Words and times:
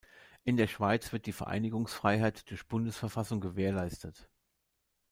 In 0.43 0.57
der 0.57 0.65
Schweiz 0.65 1.11
wird 1.13 1.27
die 1.27 1.31
Vereinigungsfreiheit 1.31 2.49
durch 2.49 2.67
Bundesverfassung 2.67 3.39
gewährleistet. 3.39 4.31